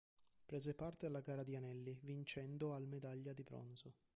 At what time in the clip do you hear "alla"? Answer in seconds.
1.05-1.19